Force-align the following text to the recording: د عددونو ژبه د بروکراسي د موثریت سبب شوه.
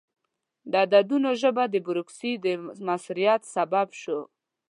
د 0.71 0.73
عددونو 0.83 1.29
ژبه 1.41 1.63
د 1.69 1.75
بروکراسي 1.87 2.31
د 2.43 2.47
موثریت 2.85 3.41
سبب 3.55 3.87
شوه. 4.01 4.21